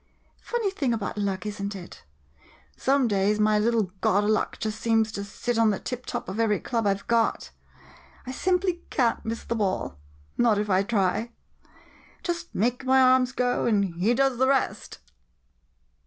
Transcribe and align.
Funny 0.41 0.71
thing 0.71 0.95
about 0.95 1.15
luck, 1.15 1.45
is 1.45 1.61
n't 1.61 1.75
it? 1.75 2.03
Some 2.75 3.07
days, 3.07 3.39
my 3.39 3.59
little 3.59 3.91
God 4.01 4.23
o' 4.23 4.27
Luck 4.27 4.57
just 4.57 4.81
seems 4.81 5.11
to 5.11 5.23
sit 5.23 5.59
on 5.59 5.69
the 5.69 5.77
tip 5.77 6.07
top 6.07 6.27
of 6.27 6.39
every 6.39 6.59
club 6.59 6.87
I 6.87 6.95
've 6.95 7.05
got. 7.05 7.51
I 8.25 8.31
simply 8.31 8.83
can't 8.89 9.23
miss 9.23 9.43
the 9.43 9.53
ball— 9.53 9.99
not 10.39 10.57
if 10.57 10.71
I 10.71 10.81
try. 10.81 11.29
Just 12.23 12.55
make 12.55 12.83
my 12.83 12.99
arms 12.99 13.31
go, 13.31 13.67
and 13.67 13.93
he 14.01 14.15
does 14.15 14.39
the 14.39 14.47
rest! 14.47 14.97